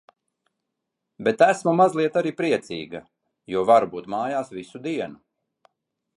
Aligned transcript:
Bet 1.27 1.43
esmu 1.47 1.73
mazliet 1.81 2.17
arī 2.21 2.31
priecīga. 2.41 3.03
Jo 3.57 3.63
varu 3.73 3.93
būt 3.93 4.13
mājās 4.17 4.53
visu 4.61 4.85
dienu. 4.89 5.25